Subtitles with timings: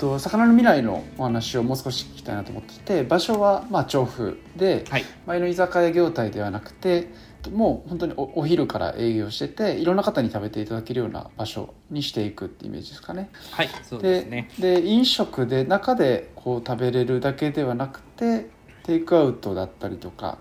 [0.00, 7.08] と魚の未来のお話をもう少し聞きたいなと思っていて場所はまあ調布で、はい前の居酒屋業態ではなくて
[7.52, 13.30] もう本当におお昼から営業してていろんな方に食べていただけるような場所にしていくってイメージですかね。
[13.52, 18.48] はいそうですでねで飲食で中でこう食べれるだけではなくて
[18.82, 20.38] テイクアウトだったりとか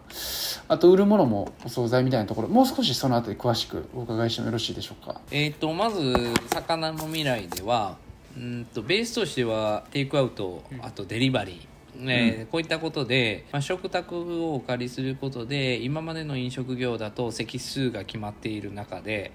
[0.68, 5.21] あと売るものもお惣菜みたいなところもう少しそのあたり詳しくお伺いしてもよろしいでしょうか。
[5.30, 6.02] えー、とまず
[6.48, 7.98] 魚の未来では
[8.38, 19.31] うんとベースとしてはテイクアウトあとデリバリー、えーこういったことで、まあ、食卓をお借りすることで今までの飲食業だと席数が決まっている中で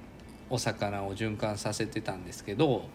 [0.50, 2.88] お魚を循環させてたんですけど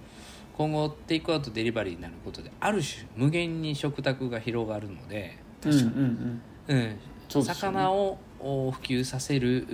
[0.57, 6.99] 今後テイクアウトデリバリーになることである種無限に食卓が広がるので、うんうんうんうん。
[7.29, 7.77] そうですよね。
[7.77, 9.65] 魚をお普及させる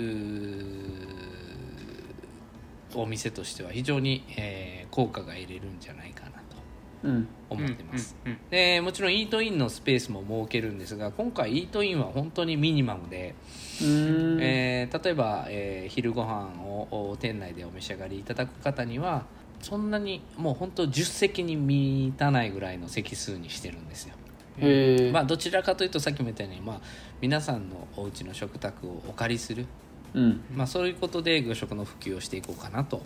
[2.96, 6.56] お店としては非常に、えー効果が得れるんじゃないかなと。
[7.04, 7.28] うん。
[7.50, 13.36] 思ってます、うんうんでもちろんイートインのスペースも設けるんですが今回イートインは本当にミニマムで、
[13.82, 19.26] えー例えば、えー昼ご飯をお店内でお召し上がりいただく方には
[19.62, 24.16] そんなにもう本当10席に満たないぐらいの席数にしてるんですよ。
[25.12, 26.82] まあ、どちらかというとさっきも言ったように、まあ、
[27.20, 29.66] 皆さんのお家の食卓をお借りする、
[30.16, 30.42] うん。
[30.56, 33.04] まあ、そういうことで魚食の普及をしていこうかなと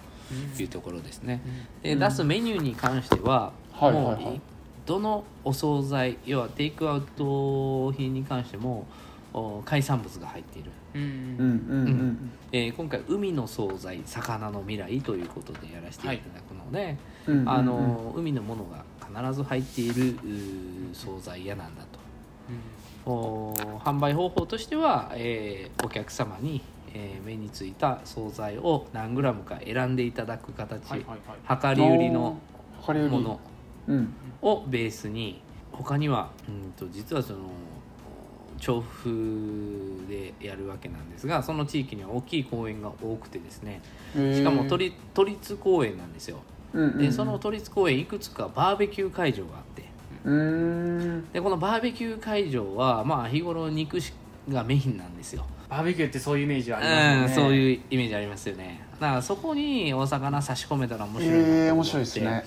[0.57, 1.41] いうところですね。
[1.83, 1.99] でうん。
[1.99, 4.39] 出すメニューに関しては、はいもう
[4.85, 8.87] どのお惣菜要はテイクアウト品に関しても
[9.33, 11.07] お海産物が入っている、うんうん。
[11.07, 11.17] うん。
[11.39, 20.17] うんえー今回海の惣菜魚の未来ということでやらせていただくので、うんうんあの海のものが必ず入っている
[20.93, 21.99] 惣菜屋なんだと。
[23.05, 26.61] お販売方法としては、えーお客様に、
[26.93, 31.75] えー目についた惣菜を何グラムか選んでいただく形、はいはいはい。
[31.75, 32.39] 量り売りの
[33.09, 33.39] もの。
[33.87, 34.13] うん。
[34.41, 37.39] をベースに他にはうんと実はその
[38.57, 43.81] 調布でやるわけなんですがその地域には大きい公園が多くてですね。
[44.13, 46.37] しかも都立都立公園なんですよ。
[46.73, 49.83] うんうんでその都立公園いくつかバーベキュー会場があって。
[50.25, 50.33] うー
[51.17, 51.31] ん。
[51.31, 53.97] でこのバーベキュー会場はまあ日頃肉
[54.49, 57.25] がメインなんですよバーベキューってそういうイメージありますよね。
[57.25, 58.81] うん、そういうイメージありますよね。
[58.99, 62.45] だからそこにお魚差し込めたら面白いなと思って、ええ面白いですね。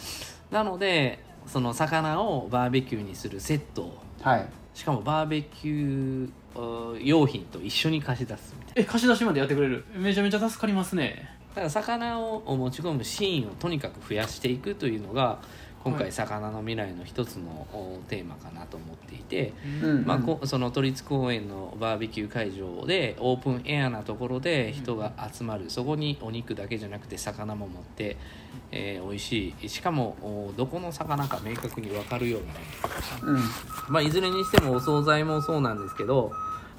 [0.50, 3.98] なのでその魚をバーベキューにするセットを。
[4.20, 4.48] はい。
[4.74, 9.84] しかもバーベキュー uh 用品と一緒に貸し出すみたいえ貸し出しまでやってくれる。
[9.94, 11.28] めちゃめちゃ助かりますね。
[11.54, 15.40] なだから魚を持ち込むシーンをとにかく増やしていくというのが
[15.82, 20.06] 今回はい魚の未来の一つのおテーマかなと思っていて、うん。
[20.06, 25.70] まあ、こその都立公園のバーベキュー会場でオープンエアなところで人が集まる。
[25.70, 28.16] そこにお肉だけじゃなくて魚も持って、
[28.70, 29.68] えー美味しい。
[29.68, 33.40] しかもおどこの魚か明確に分かるような、うん。
[33.88, 36.32] まあ、いずれにしてもお惣菜もそうなんですけど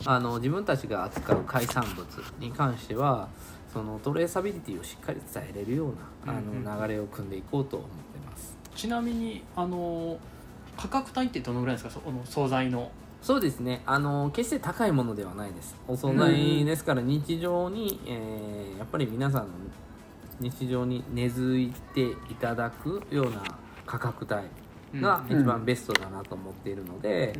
[0.05, 2.05] あの自分たちが扱う海産物
[2.39, 3.29] に関しては
[3.71, 8.12] そのトレーサビリティをしっかり伝えれるようなあうんの流れを組んでいこうと思ってます。
[8.75, 10.17] ちなみにあの
[10.77, 11.91] 価格帯ってどのぐらいですか？
[11.91, 12.91] その惣菜の。
[13.21, 13.81] そうですね。
[13.85, 15.75] あの決して高いものではないです。
[15.87, 19.47] お惣菜ですから日常に、えーやっぱり皆さんの
[20.39, 23.41] 日常に根付いていただくような
[23.85, 24.25] 価格
[24.93, 27.33] 帯がうん一番ベストだなと思っているので、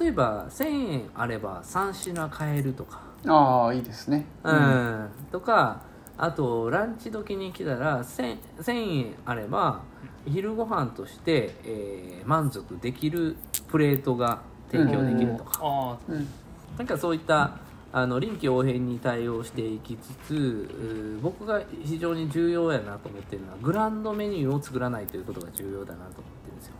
[0.00, 4.26] 例えば1000円あれば3品買えるとか、ああいいですね。
[4.44, 5.08] うん。
[5.32, 5.80] とか
[6.18, 9.82] あとランチ時に来たら 1000, 1000円あれば
[10.26, 13.36] 昼ご飯として、えー満足できる
[13.68, 14.40] プレートが
[14.72, 16.28] 提供できるとか、あうん
[16.76, 17.58] なんかそういった
[17.92, 26.72] あの臨機応変に対応していきつつ僕が非常に重要やなと思ってるのはグランドメニューを作らないということが重要だなと思ってるんですよ。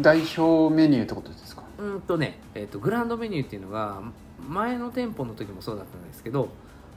[0.00, 1.62] 代表メニューってことですか？
[1.78, 4.02] うーんとね、えー、とグランドメニューっていうのが
[4.46, 6.50] 前の店舗の時もそうだったんですけど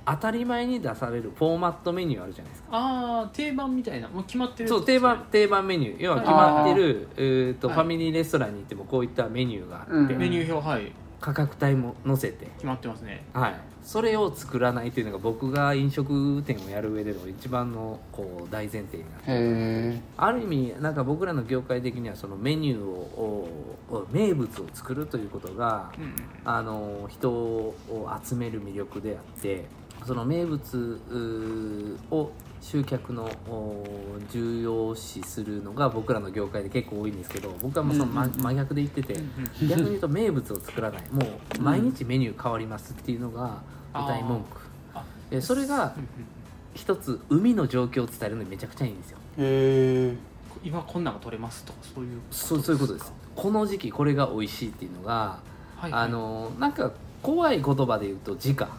[0.06, 2.70] 当たり前に出されるフォーマットメニューあるじゃないですか。
[2.72, 4.08] あー定番みたいな。
[4.10, 6.04] もう決まってるそう定番定番メニュー。
[6.04, 7.76] 要は決まってるえーと、はい。
[7.78, 10.18] ファミリーレストランに行ってもこういったメニューがあって、うん。
[10.18, 10.92] メニュー表はい。
[11.22, 12.48] 価格帯も載せて。
[12.48, 13.24] 決まってますね。
[13.34, 23.48] はい、それを作らないというのが僕が飲食店をやる上での一番のこう大前提になってある意味なんか僕らの業界的にはそのメニューを
[23.90, 26.14] を名物を作るということがうんうん。
[26.44, 27.74] あの人を
[28.22, 29.64] 集める魅力であって
[30.06, 31.00] その名物
[32.12, 33.86] を集客のお
[34.32, 39.16] 重要視するのが僕らの業界で結構多いんですけど僕はもうその真,、真逆で言ってて、
[39.68, 41.04] 逆に言うと名物を作らない。
[41.12, 41.22] も
[41.60, 43.62] う毎日メニュー変わりますっていうのが
[43.94, 44.62] 歌い文句。
[44.94, 45.94] あでそれが
[46.74, 49.18] 一つ海の状況を伝えるのにめちゃくちゃいいんですよ。
[49.38, 50.18] へえ
[50.64, 53.12] 今こんなんが取れますとかそういうそうそういうことです。
[53.36, 55.40] この時期これが美味しいっていうのが、
[55.76, 56.92] はいあのなんか
[57.22, 58.70] 怖い言葉で言うと時価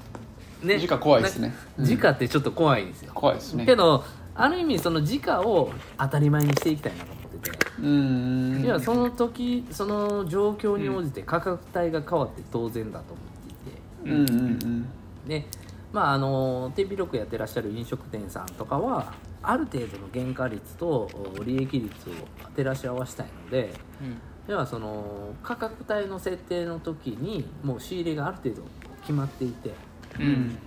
[0.64, 0.78] ね。
[0.78, 1.54] 時価怖いですね。
[1.78, 3.66] うん時価ってちょっと怖いんですよ、怖いですね。
[3.66, 8.62] けどある意味その時価を当たり前にしていきたいなと思ってて、うん。
[8.64, 14.30] いやその時その状況に応じて価格帯が変わって当然だと思っていて。
[14.32, 14.86] うんうんうん。
[15.28, 15.46] で
[15.92, 21.08] まああの手広くやってらっしゃる飲食店さんとかはある程度の原価率と
[21.38, 22.12] お利益率を
[22.56, 24.20] 照らし合わせたいのでうん。
[24.46, 28.62] ではその価格帯の設定の時にもう仕入れがある程度
[29.00, 29.70] 決まっていて、
[30.18, 30.58] うん。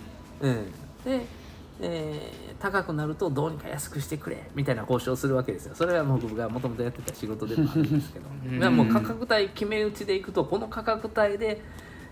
[0.41, 0.65] うん、
[1.03, 1.25] で、
[1.79, 5.75] えー高くなるとどうにか安くしてくれみたいな交渉をするわけですよ。
[5.75, 8.25] それはもう僕がもともとやってた仕事でもあるんですけど。
[8.49, 8.75] うん。
[8.75, 11.61] もう価格帯決め打ちでいくとこの価格帯で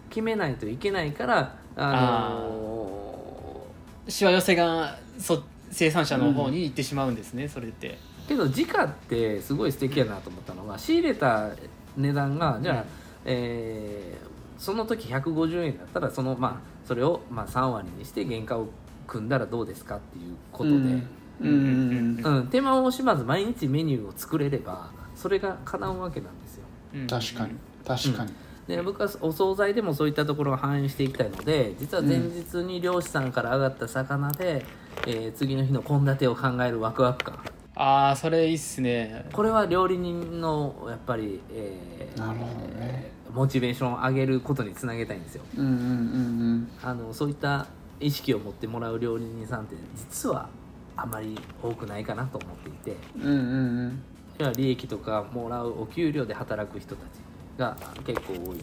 [0.10, 3.66] 決めないといけないからあの
[4.08, 7.98] しわ寄せがそ生産者の方に行ってしまうんですね、それって。
[8.26, 11.50] ーけど時価ってすごい素敵やなと思ったのが仕入れた
[11.98, 12.84] 値段がじゃあ、うん。
[13.26, 18.70] えーその時150円だったらそのまあそれをまあ3割にして原価を
[19.08, 21.10] 組んだらどうですかっていうことで、うん。
[21.40, 22.22] うん。
[22.24, 22.38] うん。
[22.38, 26.66] うん、手間を惜しまず毎日メニューを作れればそれが叶うわけなんですよ。
[26.94, 27.08] うん。
[27.08, 27.56] 確かに。
[27.86, 28.32] 確かに。
[28.68, 34.66] で僕はお惣菜でもそういったところを反映していきたいので実は前日に漁師さんから上がった魚で、
[35.06, 37.38] えー次の日の献立を考えるワクワク感
[37.76, 39.26] ああそれいいっすね。
[39.34, 43.12] これは料理人のやっぱり、えーなるほどね。
[43.34, 45.44] モチベーションを上げることにつなげたいんですよ。
[45.58, 47.68] うんうんうんあのそういった
[48.00, 50.48] 意識を持ってもらう料理人さんって実は
[50.96, 52.98] あまり多くないかなと思っていて。
[53.18, 54.04] うんうんうん。
[54.38, 57.20] 要は利益とかもらうお給料で働く人たち
[57.58, 57.76] が
[58.06, 58.58] 結構多いと思っ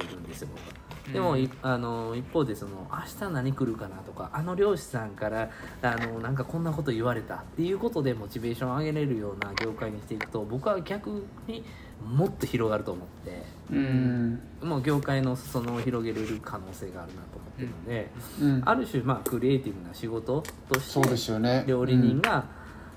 [0.00, 0.81] ているんですよ僕は。
[1.12, 5.50] でも、いあの一方でその明日何来るかなとかあの漁師さんから
[5.82, 11.64] あのなんかこんなこと言われたっていうことでモチベーションを上げれるような業界にしていくと僕は逆に
[12.04, 14.40] もっと広がると思ってうん。
[14.62, 18.10] もう業界の裾野を広げれる可能性があるなと思ってるので、
[18.40, 18.62] うん。
[18.64, 21.64] ある種まあクリエイティブな仕事としてそうですよね。
[21.66, 22.44] 料理人が、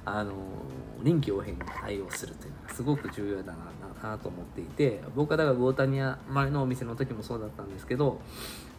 [0.05, 0.33] あの
[1.03, 8.19] 臨機応変に対応するというのがすごく重要だななと思っていて僕はだから魚谷屋前のお店の時もそうだったんですけど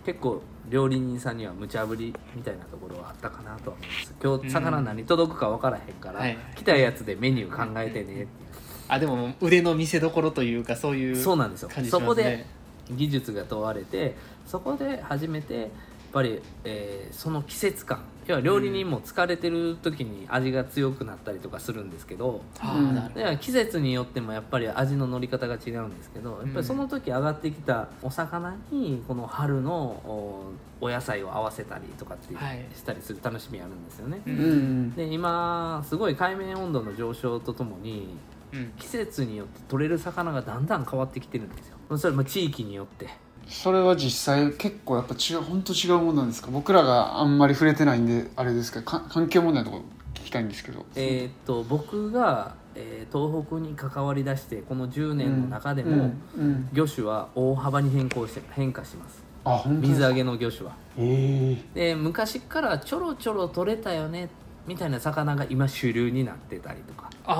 [0.05, 4.15] 結構料理人さんには無茶ぶりみたいなところはあったかなとは思います。
[4.23, 6.39] 今日魚何届くか分からへんから、はい。
[6.55, 8.29] 来たやつでメニュー考えてねっていう。
[8.87, 11.71] あでも腕の見せ所というかそういうそうなんですよ。
[11.91, 12.47] そこで
[12.89, 14.15] 技術が問われて
[14.47, 15.73] そこで初めて
[16.13, 23.39] ぱり、えーその季節感要は料理人も疲れてる時に味が強くなったりとかするんですけど、うん。
[23.39, 34.21] 季節によってもやっぱり味の乗り方が違うんですけどやっぱりその時上がってきたお魚にこの春のおお野菜を合わせたりとかってはいしたりする楽しみあるんですよね。
[34.27, 34.39] ううん。
[34.39, 34.95] うん。
[34.95, 38.17] で今すごい海面温度の上昇とともに
[38.79, 41.77] 季節によって取れる魚がだんだん変わってきてるんですよ。
[41.97, 43.09] それも地域によって
[43.49, 46.49] それは実際結構やっぱ違う本当違うもんなんですか？
[46.51, 49.85] 僕らがあんまり触れてないんであれですけどか環境問題のところ
[50.15, 50.85] 聞きたいんですけど。
[50.97, 56.01] えーっと僕が、えー東北に関わりだしてこの10年の中でも、うん
[56.37, 59.23] うん魚種は大幅に変更して変化します。
[59.45, 60.73] あ水揚げの魚種は。
[60.99, 61.57] え。
[61.73, 64.29] で昔からちょろちょろ取れたよね
[64.67, 67.33] みたいな魚が今主流になってたりとか、あ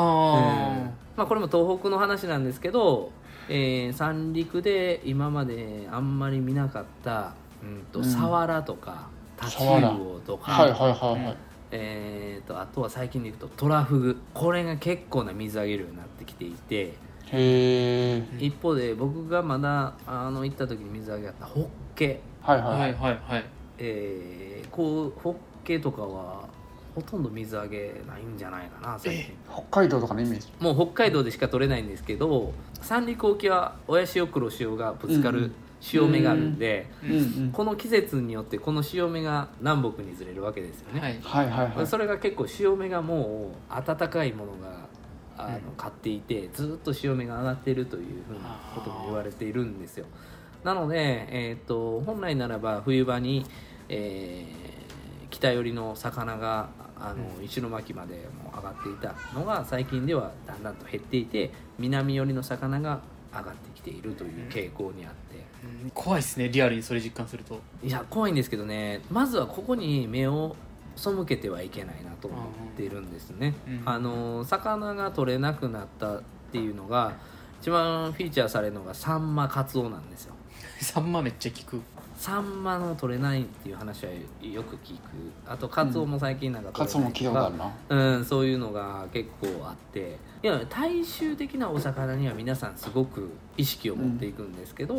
[0.79, 0.91] うん。
[1.17, 3.11] まあ、これも東北の話なんですけど、
[3.49, 8.05] えー三陸で今まであんまり見なかった、うん、とうん。
[8.05, 11.37] サワラとかタチウオとか、はいはいはいはい。
[11.71, 14.23] えー、とあとは最近でいくとトラフグ。
[14.35, 16.95] これが結構な水揚げ量になってきていて
[17.33, 22.81] へ一方で僕がまだあの行った時に水揚げあったホッケ、あはいはい。
[22.81, 23.45] はいはいはい。
[23.79, 26.45] えーこうホッケとかは
[26.97, 29.35] ほとんど水揚げないんじゃないかな最近。
[29.53, 30.49] 北海道とかのイメージ？
[30.59, 36.87] もう北海道でしか取れないんですけど三陸沖は親潮黒潮がぶつかるうん潮目があるんで、
[37.53, 41.21] この季節によってこの潮目が南北にずれるわけですよね、はい。
[41.21, 41.87] はいはいはい。
[41.87, 44.89] それが結構潮目がもう暖かいものが
[45.37, 45.63] あのうん。
[45.77, 50.07] 買っていてずっと潮目が上がっているというふうなことも言われているんですよ。
[50.65, 53.45] なので、えー、と本来ならば冬場に、
[53.91, 54.77] えー
[55.29, 63.01] 北寄りの魚があの石巻までも上がっていたのが最近ではだんだんと減っていて南寄りの魚が
[63.33, 65.45] 上がってきているという傾向にあって。
[65.85, 65.91] うん。
[65.91, 67.61] 怖いですねリアルにそれ実感すると。
[67.83, 70.57] いや怖いんですけどねまずはここに目を
[70.97, 72.41] 背けてはいけないなと思っ
[72.75, 73.83] ているんですね、うん。
[73.85, 77.13] あの魚が取れなくなったっていうのが
[77.61, 80.35] 一番フィーチャーされるのがサンマカツオなんですよ。
[80.81, 81.83] サンマめっちゃ効く
[82.17, 85.01] サンマの取れないっていう話はよく聞く。
[85.47, 87.73] あとカツオも最近なんか取れないとあるな。
[87.89, 90.19] うん、そういうのが結構あって。
[90.43, 94.97] いや大衆的なお魚には皆さんすごく意識を持っていくんですけど、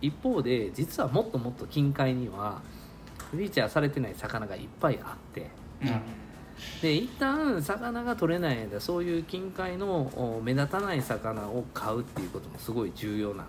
[0.00, 2.60] 一方で実はもっともっと近海には
[3.30, 5.50] フィーチャーされてない魚がいっぱいあって。
[5.80, 6.00] なる
[6.82, 13.46] で一旦魚が取れない間そういう近海のお目立たない魚を買うっていうこともすごい重要な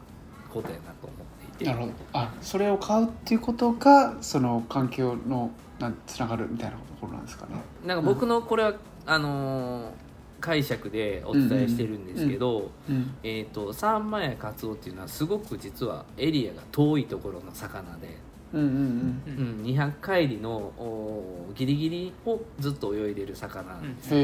[0.49, 1.27] ことやなと思っ
[1.63, 1.93] ていてなるほど。
[2.13, 7.53] あそれを買うっていうことがその環境のなんつながるみたいなところなんですかね。
[7.85, 8.73] なんか僕のこれは、
[9.05, 9.91] あのー
[10.41, 13.13] 解釈でお伝えしてるんですけど、うん。
[13.23, 18.17] えー、とサンマやカツオっていうのはすごく実はエリアが遠いところの魚で、
[18.51, 24.23] うんうんうん、200海里のおギリギリをずっと泳いでる魚なんです、うんへ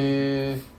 [0.58, 0.77] え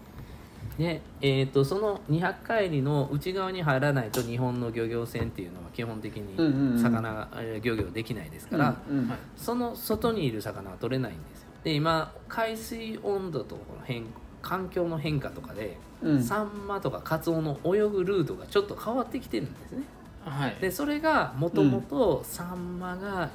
[0.78, 7.62] で、えー、とその200海里の内側に入らないと日本の漁業船っていうのは基本的うんうんうん。
[7.62, 9.08] 漁業できないですから、うんうん。
[9.08, 9.18] はい。
[9.36, 11.48] その外にいる魚は取れないんですよ。
[11.64, 14.04] で今海水温度とこの変
[14.40, 16.22] 環境の変化とかで、うん。
[16.22, 19.82] サンマとかカツオの泳ぐルートがちょっと変わってきてるんですね。
[20.24, 20.56] はい。
[20.60, 23.30] でそれがもともとサンマが、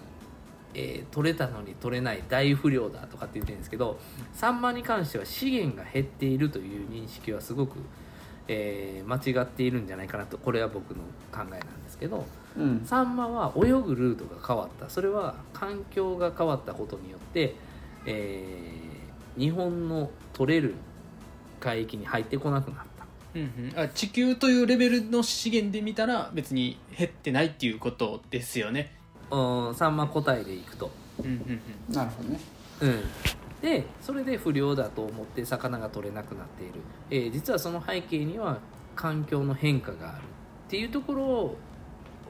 [0.73, 3.99] えー取れたのに取れない大不良だとかって言ってるんですけど
[4.33, 7.77] サンマに関しては資源が減っているという認識はすごく、
[8.47, 11.01] えー間違っているんじゃないかなとこれは僕の
[11.31, 12.25] 考えなんですけど
[12.57, 12.83] うん。
[12.85, 14.89] サンマは泳ぐルートが変わった。
[14.89, 17.55] それは環境が変わったことによって、
[18.05, 18.93] えー
[19.35, 20.75] 日本の取れる
[21.59, 23.05] 海域に入ってこなくなった。
[23.33, 23.79] うんうん。
[23.79, 28.95] あ地球というレベルの資源で見たら別に減ってないっていうことですよね
[29.33, 30.91] うんサンマ個体でいくと。
[31.19, 31.29] うんう
[31.91, 32.39] んなるほどね。
[32.81, 33.01] うん、
[33.61, 36.73] でそれで不良だと思って魚が取れなくなっている、
[37.09, 38.59] えー実はその背景には
[38.95, 40.23] 環境の変化がある
[40.67, 41.57] っていうところを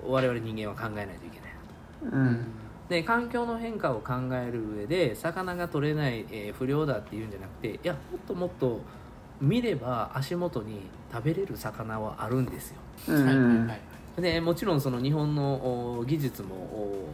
[0.08, 1.54] 我々人間は考えないといけない。
[2.06, 2.46] なとうん。
[2.90, 8.82] で環境の変化を考える上で魚が取れない、えー不良だっていうんじゃなくていやもっともっと
[9.42, 10.82] 見れば足元に
[11.12, 12.76] 食べれる魚はあるんですよ。
[13.10, 13.26] ううん。
[13.26, 13.82] はいはいんはい
[14.18, 17.08] でもちろんその日本のお技術もお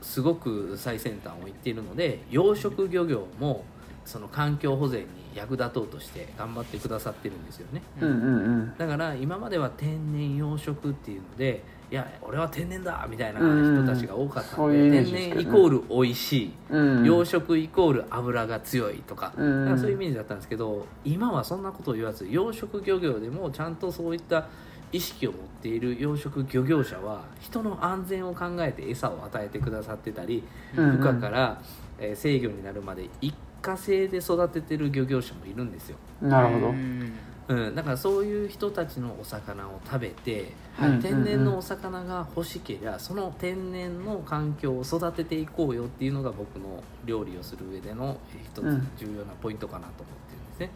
[0.00, 3.64] すごく最先端をいっているので養殖漁業も
[4.04, 7.82] その環境保全に役立とうとして頑張ってくださってるんですよね。
[8.00, 8.74] うんうんうん。
[8.76, 15.44] だから今までは天然養殖っていうのでいや俺は天然だみたいな人たちが多かったので天ジですけどね。
[15.44, 16.52] 然イコール美味しい。
[16.70, 17.04] うん。
[17.04, 19.78] 養殖イコール油が強いとか,、うん。
[19.78, 24.48] そういうイメージだったんですけど今はそんなことを言わず養殖漁業でもちゃんとそういった
[24.92, 30.44] 意識を持っている養殖漁業者は人の安全を考えて餌を与えてくださってたり
[30.76, 31.00] うんうん。
[31.00, 31.62] 孵化から、
[31.98, 36.68] えー制御になるまで一過性で育ててる漁業者もいるんですよ、なるほど。
[36.68, 37.12] うん。
[37.48, 40.98] うん、だからそういう人たちのお魚を食べて、はい。
[41.00, 48.88] 天然のお魚が欲しけりゃその天然の環境を育てていこうよっていうのが僕の料理をする上でのえー一つうん。
[48.96, 50.70] 重要なポイントかなと思ってるね、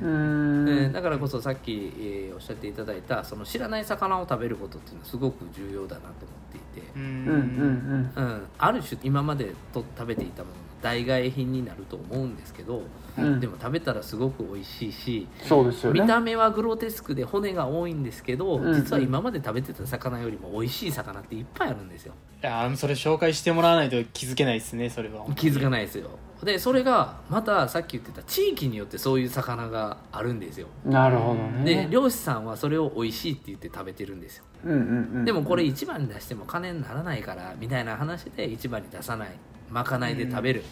[0.00, 0.68] うーん。
[0.68, 6.12] えーだからこそさっき、えーおっしゃっていただいたその知らない魚を食べることっていうのはすごく重要だなと思っ
[6.52, 7.02] ていて、うん。
[7.02, 12.82] うんうんうん、ある種今までと食べていたものの代替品になると思うんですけど、
[13.16, 13.40] うん。
[13.40, 16.00] でも食べたらすごく美味しいしそうですよね。
[16.00, 22.12] 見た目はグロテスクで骨が多いんですけど、うん実は今まで食べてた魚よりも美味しい魚っていっぱいあるんですよ。
[22.42, 25.24] いやーそれ紹介してもらわないと気づけないですねそれは。
[25.34, 26.10] 気づかないですよ
[26.44, 30.68] でそれがまたさっき言ってた地域によってそういう魚があるんですよ。
[30.84, 31.86] なるほどね。
[31.86, 34.44] で漁師さんはそれを美味しいって言って食べてるんですよ。
[34.64, 34.80] うんうんう
[35.20, 35.24] ん。
[35.24, 39.30] でもこれ一番に出しても金にならないからみたいな話で一番に出さない。
[39.70, 40.62] まかないで食べる。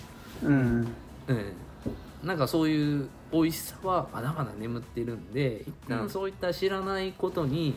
[0.45, 0.87] うん。
[1.29, 1.53] うん、
[2.23, 7.75] なんかそういう美味しさはまだまだ眠ってるんで一旦そういった知らないことに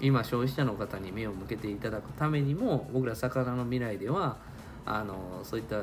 [0.00, 4.36] 今消費者の方に目を向けていただくためにも僕ら魚の未来では
[4.84, 5.76] あのそういった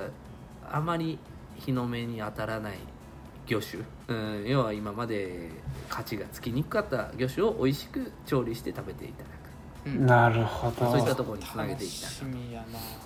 [0.71, 1.17] あまり
[1.57, 2.77] 日の目に当たらない
[3.45, 5.49] 魚種、うん、要は今まで
[5.89, 9.29] 価値がつきにくかった魚種を美味しく調理して食べていただ
[9.85, 10.05] うん。
[10.05, 12.65] なるほくそういったどところにつなげていきたい楽しみや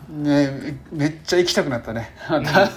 [0.09, 2.15] ねめっちゃ行きたくなったね。
[2.29, 2.69] またな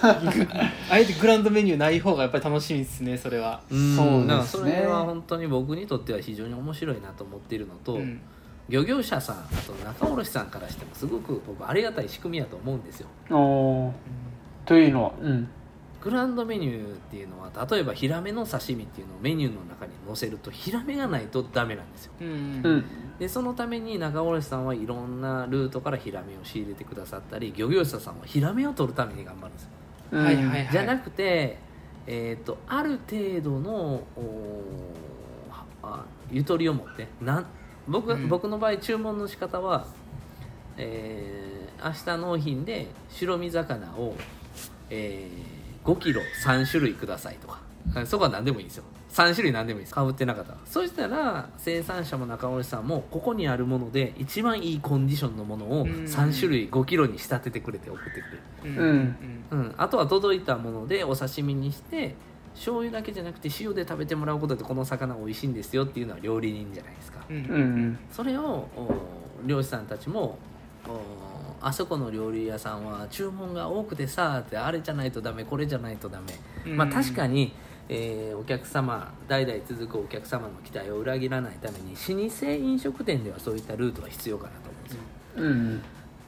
[0.91, 3.63] あえてグランドメニューない方がやっぱり楽しみですねそれは。
[3.71, 4.73] うんそうですね。
[4.73, 8.21] それは本当に僕にとっては非常に面白いなと思っているのと、うん。
[8.69, 13.09] 漁業者さんあと仲卸さんからしてもすごく僕ありがたい仕組みやと思うんですよ。
[14.65, 15.49] というのはうん
[16.03, 22.13] グランドメニューっていうのは例えばヒラメの刺身っていうのをメニューの中に載せるとヒラメがないとダメなんですよ。
[22.21, 22.31] うんう
[22.77, 22.85] ん。
[23.19, 29.69] でそのために仲卸さんはいろんなルートからヒラメを仕入れてくださったり漁業者さんはヒラメを取るために頑張るんですよ。
[30.13, 30.69] うんはいはいはい。
[30.73, 31.59] じゃなくて、
[32.07, 34.85] えー、とある程度のお
[35.51, 37.47] はあゆとりを持ってなん
[37.87, 38.29] 僕,、うん。
[38.29, 39.87] 僕の場合注文の仕方は、
[40.77, 44.15] えー明日納品で白身魚を、
[44.89, 47.61] えー、5キロ3種類くださいとか。
[48.07, 48.85] そこは何でもいいんですよ。
[49.11, 49.95] 3種類何でもいいです。
[49.95, 50.53] かぶってなかった。
[50.53, 55.89] らそしたら生産者も中卸さんもここにあるもので一番いいコンディションのものをうん。
[56.05, 58.17] 3種類5キロに仕立ててくれて送ってく
[58.65, 59.17] れる、うん。
[59.51, 62.15] うん、あとは届いたものでお刺身にして
[62.55, 67.21] 醤油だけじゃなくて塩で食べてもらうことでこの魚美味しいんですよっていうのは料理人じゃないですか。
[67.29, 67.37] うん。
[67.37, 67.99] うん。
[68.11, 68.95] それをお
[69.45, 70.39] 漁師さんたちも
[70.87, 71.32] お
[71.63, 76.35] あそこの料理屋さんは注文が多くてさってあれじゃないとダメこれじゃないとダメ、
[76.67, 76.77] うん。
[76.77, 77.53] まあ確かに、
[77.89, 85.01] えーお客様代々続くお客様の期待を裏切らないために老舗飲食店ではそういったルートは必要かなと思うんですよ。
[85.37, 85.83] うん。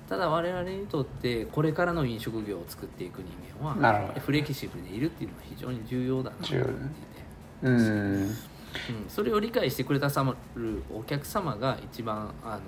[0.08, 6.84] ただ我々にとってこれからの飲食業を作っていく人間はフレキシブルでいるっていうのは非常に重要だなと思っていて、
[7.62, 7.74] うん。
[7.74, 8.36] うん、
[9.08, 12.60] それを理解してくれたさまるお客様が一番、あの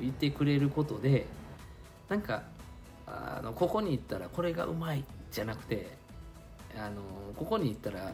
[0.00, 1.26] ーいてくれることで
[2.08, 2.42] なんか
[3.06, 5.96] あのここに行ったらこれがうまいじゃなくて、
[6.76, 8.12] あのーここに行ったら、あの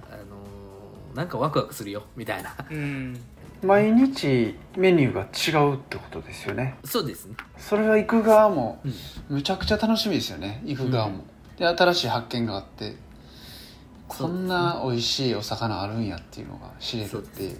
[1.14, 2.54] ーなんかワクワクするよみたいな。
[2.70, 3.20] うん。
[3.62, 6.78] 毎日メニューが違うってことですよね。
[6.84, 9.36] そうですね、それは行く側もうん。
[9.36, 11.24] むちゃくちゃ楽しみですよね行く側も、
[11.56, 12.96] で新しい発見があって
[14.08, 17.52] こんな美味しいお魚あるんやっていうのが知れるってい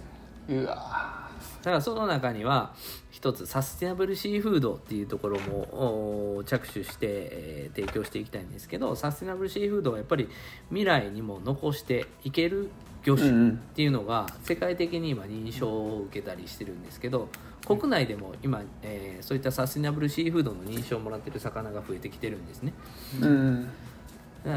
[0.57, 0.63] う。
[0.63, 1.22] うわ
[1.63, 2.73] だからその中には
[3.09, 10.27] 一つサステナブルシーフードっていうところもお着手して、えー提供していきたいんですけどサステナブルシーフードはやっぱり
[10.69, 12.69] 未来にも残していける
[13.03, 17.29] 魚種っていうのが世界的に今認証を受けたりしてるんですけど
[17.65, 22.73] 国内でも今、えーそういったサステナブルシーフードの認証をもらってる魚が増えてきてるんですね。
[23.21, 23.69] うん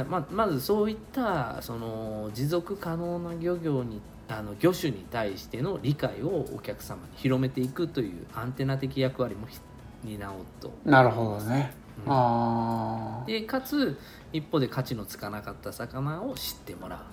[0.08, 9.58] ままずそういったその持続可能な漁業にあの魚種に対しての理解をお客様に広めていくというアンテナ的役割もひ
[10.04, 10.72] 担おうと。
[10.84, 11.72] なるほどね、
[12.04, 12.12] うん。
[12.12, 13.96] ああでかつ
[14.32, 17.04] 一方で価値のつかなかった魚を知ってもら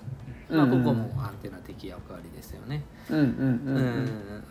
[0.50, 2.84] う、まあ、ここもアンテナ的役割ですよね、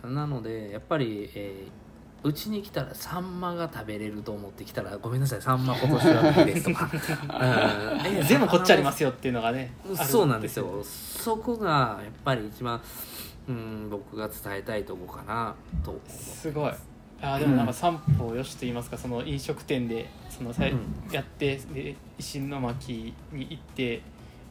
[0.03, 1.82] なのでやっぱり、えー
[2.23, 6.89] うちに来たらサンマが食べれると思ってきたらごめんなさいサンマ今年は無理ですとか、
[8.03, 8.17] うん。
[8.17, 10.83] えでもこっちありますよっていうのがねそうなんですよ。
[10.83, 12.81] そこがやっぱり一番、
[13.47, 16.51] うん、僕が伝えたいとこかなとす。
[16.51, 16.73] ごい。
[17.21, 20.79] あーでもなんか三歩よしと言いますかその飲食店でそのさいうん。
[21.11, 24.01] やってで石巻に行って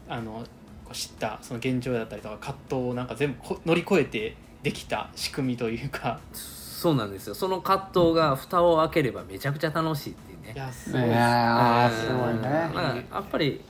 [0.09, 0.45] あの
[0.93, 6.21] 知ったその現状だったりとか葛藤をなんか全部こ乗り越えてできた仕組みというか
[6.83, 7.37] そうなんですよ。
[7.37, 10.53] その葛藤が蓋を開ければめちゃくちゃ楽しいっていうね。
[10.53, 11.13] いやすごいね。
[11.15, 13.61] やっぱり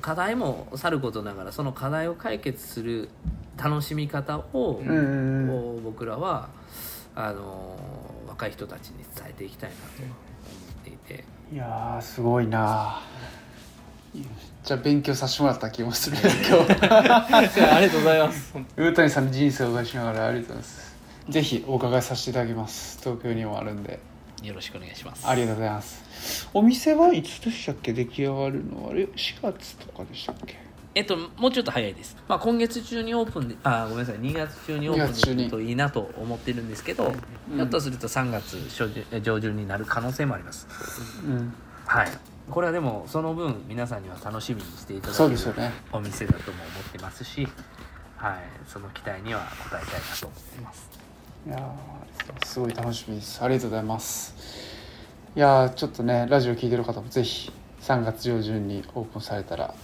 [0.00, 3.10] 課題もさることながらその課題を解決する
[3.56, 5.48] 楽しみ方を、うんうんうん。
[5.48, 6.48] こう僕らは
[7.14, 7.78] あの
[8.26, 10.14] 若い人たちに伝えていきたいなと思っ
[10.82, 11.24] ていて。
[11.52, 13.02] いやーすごいな。
[14.12, 14.24] めっ
[14.64, 16.28] ちゃ勉強させてもらった気もする今
[16.64, 16.86] 日。
[16.92, 18.52] ありがとうございます。
[18.52, 20.91] 本魚谷さんの人生を伺いしながらありがとうございます
[21.28, 22.98] ぜひお伺いさせていただきます。
[23.00, 24.00] 東京にもあるんで。
[24.42, 25.26] よろしくお願いします。
[25.26, 26.48] ありがとうございます。
[26.52, 27.92] お店はいつでしたっけ？
[27.92, 28.90] 出来上がるのは。
[28.90, 30.56] あれ4月とかでしたっけ？
[30.94, 34.16] えっと、もうちょっと早いです、まあ、今月中にオープンであごめんなさい。
[34.16, 37.12] 2月中にオー2月中にプンできるといいなと思ってるんですけど、
[37.50, 37.56] うん。
[37.56, 38.58] ひょっとすると3月
[39.22, 40.66] 上旬になる可能性もあります。
[41.24, 41.54] うん。
[41.86, 42.08] はい。
[42.50, 45.72] これはでもその分皆さんには楽しみにしていただけるね。
[45.92, 47.46] お店だとも思ってますし、
[48.16, 49.86] はい、その期待には応えたいな
[50.20, 51.01] と思ってます
[51.46, 51.74] いや
[52.44, 53.42] すごい楽しみです。
[53.42, 54.34] ありがとうございます。
[55.34, 57.50] いやちょっとねラジオ聞いてる方もぜひ
[57.80, 59.74] 3月上旬にオープンされたら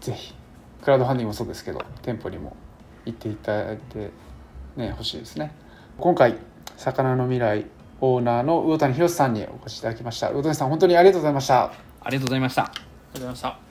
[0.00, 0.34] ぜひ
[0.82, 2.56] クラウドファンディングもそうですけど店舗にも
[3.06, 4.10] 行っていただいて
[4.76, 5.54] ね欲しいですね。
[5.98, 6.36] 今回
[6.76, 7.66] 魚の未来
[8.00, 10.28] オーナーの魚谷博さんにお越しいただきました。
[10.28, 11.72] 魚谷さん本当にありがとうございました。
[12.00, 12.64] ありがとうございました。
[12.64, 13.63] ありがとうございました。